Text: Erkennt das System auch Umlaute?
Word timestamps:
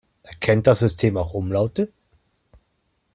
Erkennt 0.23 0.65
das 0.65 0.79
System 0.79 1.15
auch 1.15 1.35
Umlaute? 1.35 1.93